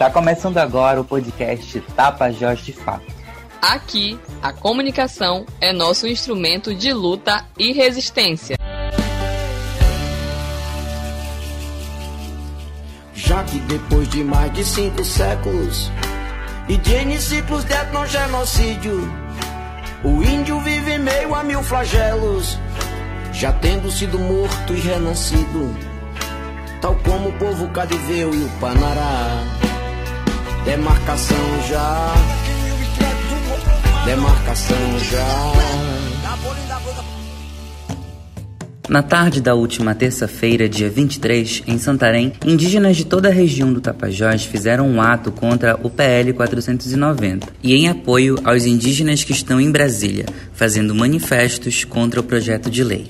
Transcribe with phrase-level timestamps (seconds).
[0.00, 3.04] Está começando agora o podcast Tapajós de Fato.
[3.60, 8.56] Aqui, a comunicação é nosso instrumento de luta e resistência.
[13.12, 15.90] Já que depois de mais de cinco séculos
[16.66, 19.02] e de N ciclos de etnogenocídio,
[20.02, 22.58] o índio vive meio a mil flagelos,
[23.34, 25.76] já tendo sido morto e renascido,
[26.80, 29.59] tal como o povo cadiveu e o Panará.
[30.64, 31.36] Demarcação
[31.68, 32.14] já,
[34.04, 35.80] demarcação já.
[38.86, 43.80] Na tarde da última terça-feira, dia 23, em Santarém, indígenas de toda a região do
[43.80, 49.60] Tapajós fizeram um ato contra o PL 490 e em apoio aos indígenas que estão
[49.60, 53.08] em Brasília, fazendo manifestos contra o projeto de lei.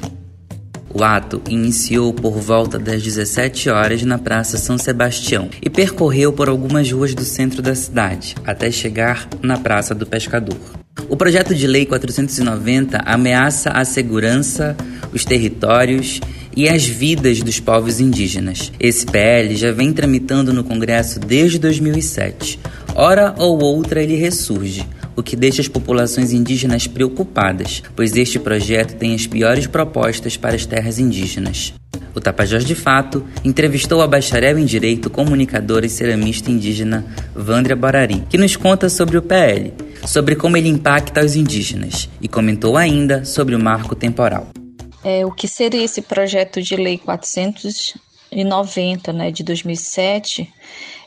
[0.93, 6.49] O ato iniciou por volta das 17 horas na Praça São Sebastião e percorreu por
[6.49, 10.59] algumas ruas do centro da cidade, até chegar na Praça do Pescador.
[11.09, 14.77] O projeto de lei 490 ameaça a segurança,
[15.13, 16.21] os territórios
[16.57, 18.73] e as vidas dos povos indígenas.
[18.79, 22.59] Esse PL já vem tramitando no Congresso desde 2007.
[22.95, 24.85] Hora ou outra ele ressurge,
[25.21, 30.57] o que deixa as populações indígenas preocupadas, pois este projeto tem as piores propostas para
[30.57, 31.75] as terras indígenas.
[32.15, 37.05] O Tapajós de Fato entrevistou a bacharel em Direito, comunicadora e ceramista indígena
[37.35, 39.73] Vandria Borari, que nos conta sobre o PL,
[40.07, 44.49] sobre como ele impacta os indígenas e comentou ainda sobre o marco temporal.
[45.05, 46.99] É, o que seria esse projeto de lei
[48.31, 50.53] 490 né, de 2007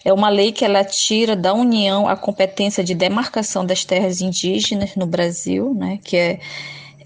[0.06, 4.96] é uma lei que ela tira da União a competência de demarcação das terras indígenas
[4.96, 6.40] no Brasil, né, que é,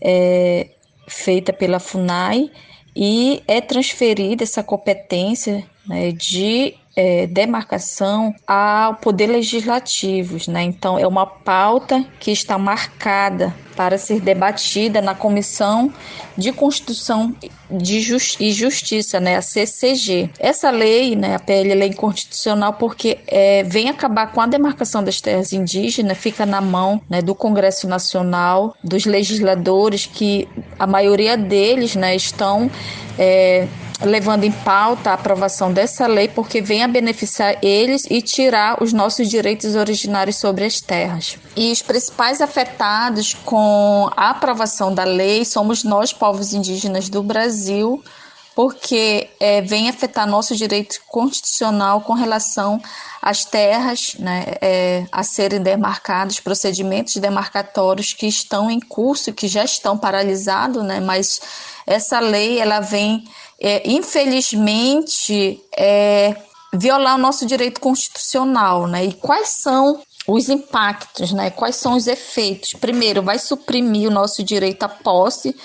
[0.01, 0.67] é
[1.07, 2.49] feita pela FUNAI,
[2.95, 10.63] e é transferida essa competência né, de é, demarcação ao poder legislativo, né?
[10.63, 15.93] Então é uma pauta que está marcada para ser debatida na Comissão
[16.35, 17.35] de Constituição
[17.69, 20.31] de Just e Justiça, né, a CCG.
[20.39, 25.21] Essa lei, né, a PL, lei constitucional porque é, vem acabar com a demarcação das
[25.21, 30.47] terras indígenas, fica na mão né, do Congresso Nacional, dos legisladores que
[30.79, 32.71] a maioria deles, né, estão
[33.19, 33.67] é,
[34.01, 38.93] levando em pauta a aprovação dessa lei porque vem a beneficiar eles e tirar os
[38.93, 41.37] nossos direitos originários sobre as terras.
[41.55, 48.03] E os principais afetados com a aprovação da lei somos nós, povos indígenas do Brasil,
[48.55, 52.81] porque é, vem afetar nosso direito constitucional com relação
[53.21, 59.63] às terras né, é, a serem demarcadas, procedimentos demarcatórios que estão em curso, que já
[59.63, 61.39] estão paralisados, né, mas
[61.85, 63.23] essa lei ela vem
[63.59, 66.35] é, infelizmente, é,
[66.73, 69.05] violar o nosso direito constitucional, né?
[69.05, 71.49] E quais são os impactos, né?
[71.49, 72.73] Quais são os efeitos?
[72.73, 75.55] Primeiro, vai suprimir o nosso direito à posse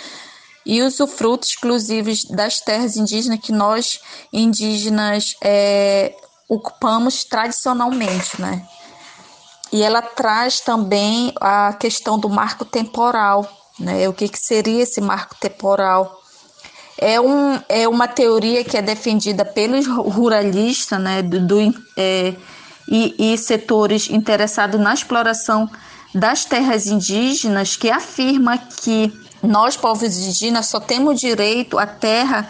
[0.64, 4.00] e usufruto exclusivos das terras indígenas que nós
[4.32, 6.14] indígenas é,
[6.48, 8.66] ocupamos tradicionalmente, né?
[9.72, 14.08] E ela traz também a questão do marco temporal, né?
[14.08, 16.21] O que, que seria esse marco temporal?
[17.02, 22.34] É, um, é uma teoria que é defendida pelos ruralistas né, do, do é,
[22.88, 25.68] e, e setores interessados na exploração
[26.14, 29.12] das terras indígenas, que afirma que
[29.42, 32.48] nós, povos indígenas, só temos direito à terra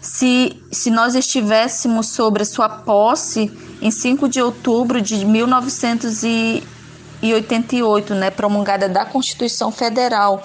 [0.00, 8.88] se, se nós estivéssemos sobre sua posse em 5 de outubro de 1988, né, promulgada
[8.88, 10.42] da Constituição Federal.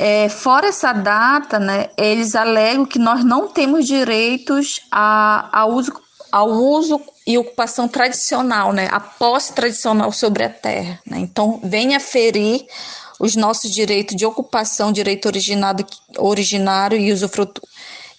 [0.00, 5.92] É, fora essa data, né, eles alegam que nós não temos direitos a, a uso,
[6.30, 11.00] ao uso e ocupação tradicional, né, a posse tradicional sobre a terra.
[11.04, 11.18] Né?
[11.18, 12.64] Então, venha ferir
[13.18, 15.84] os nossos direitos de ocupação, direito originado,
[16.16, 17.60] originário e usufruto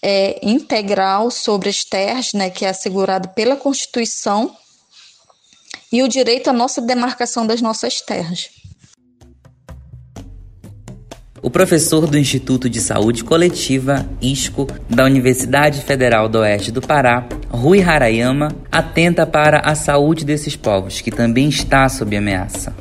[0.02, 4.54] é, integral sobre as terras, né, que é assegurado pela Constituição,
[5.94, 8.50] e o direito à nossa demarcação das nossas terras.
[11.42, 17.24] O professor do Instituto de Saúde Coletiva, ISCO, da Universidade Federal do Oeste do Pará,
[17.50, 22.76] Rui Harayama, atenta para a saúde desses povos, que também está sob ameaça.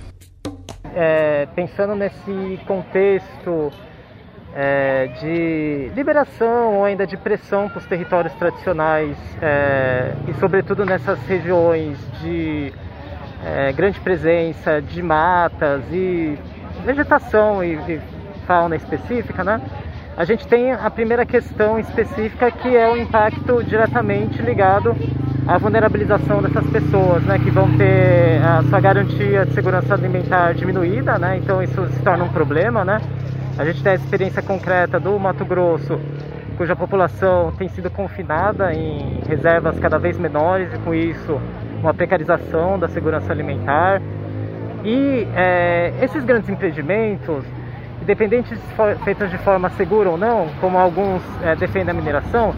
[0.93, 3.71] É, pensando nesse contexto
[4.53, 11.21] é, de liberação ou ainda de pressão para os territórios tradicionais é, e, sobretudo, nessas
[11.29, 12.73] regiões de
[13.45, 16.37] é, grande presença de matas e
[16.85, 18.18] vegetação e, e
[18.49, 19.61] fauna específica, né?
[20.17, 24.97] A gente tem a primeira questão específica que é o impacto diretamente ligado
[25.47, 31.19] a vulnerabilização dessas pessoas, né, que vão ter a sua garantia de segurança alimentar diminuída,
[31.19, 33.01] né, então isso se torna um problema, né.
[33.57, 35.99] A gente tem a experiência concreta do Mato Grosso,
[36.59, 41.41] cuja população tem sido confinada em reservas cada vez menores e com isso
[41.81, 44.03] uma precarização da segurança alimentar.
[44.85, 47.45] E é, esses grandes empreendimentos,
[48.09, 52.55] independente de feitos de forma segura ou não, como alguns é, defendem a mineração,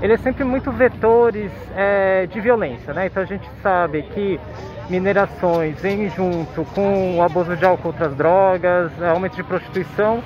[0.00, 3.06] ele é sempre muito vetores é, de violência, né?
[3.06, 4.40] Então a gente sabe que
[4.88, 10.22] minerações vêm junto com o abuso de álcool, outras drogas, aumento de prostituição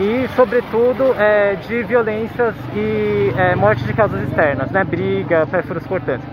[0.00, 4.82] e, sobretudo, é, de violências e é, morte de causas externas, né?
[4.82, 6.26] Briga, pérfuros cortantes.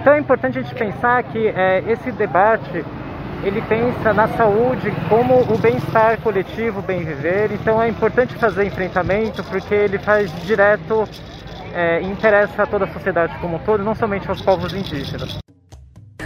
[0.00, 1.52] Então é importante a gente pensar que
[1.88, 2.84] esse debate
[3.42, 7.52] ele pensa na saúde como o bem-estar coletivo, o bem viver.
[7.52, 11.08] Então é importante fazer enfrentamento porque ele faz direto
[11.74, 15.38] é, interessa a toda a sociedade como um todo, não somente aos povos indígenas.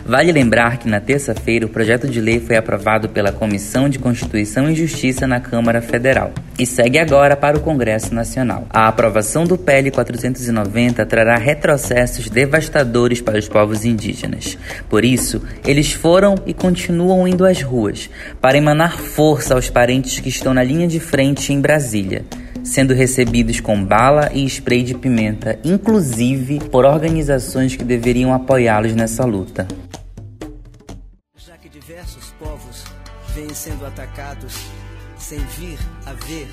[0.05, 4.71] Vale lembrar que na terça-feira o projeto de lei foi aprovado pela Comissão de Constituição
[4.71, 8.67] e Justiça na Câmara Federal e segue agora para o Congresso Nacional.
[8.71, 14.59] A aprovação do PL 490 trará retrocessos devastadores para os povos indígenas.
[14.89, 18.11] Por isso, eles foram e continuam indo às ruas
[18.41, 22.25] para emanar força aos parentes que estão na linha de frente em Brasília
[22.63, 29.25] sendo recebidos com bala e spray de pimenta, inclusive por organizações que deveriam apoiá-los nessa
[29.25, 29.67] luta.
[33.35, 34.55] Vêm sendo atacados
[35.19, 36.49] sem vir a ver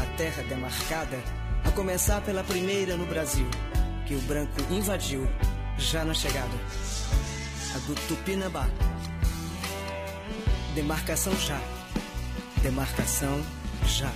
[0.00, 1.18] a terra demarcada,
[1.64, 3.46] a começar pela primeira no Brasil,
[4.06, 5.26] que o branco invadiu
[5.78, 6.54] já na chegada,
[7.74, 8.68] a do Tupinambá.
[10.74, 11.60] Demarcação já.
[12.62, 13.42] Demarcação
[13.86, 14.10] já.